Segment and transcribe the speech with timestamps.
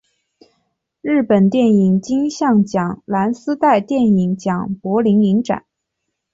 [1.01, 5.65] 日本电影金像奖蓝丝带电影奖柏林影展